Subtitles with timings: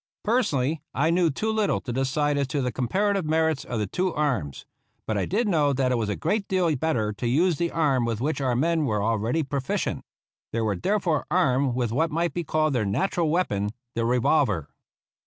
[0.23, 4.11] Personally, I knew too little to decide as to the comparative merits of the two
[4.15, 4.65] arms;
[5.05, 8.03] but I did know that it was a great deal better to use the arm
[8.03, 10.01] with which our men were already pro ficient.
[10.53, 14.69] They were therefore armed with what might be called their natural weapon, the re volver.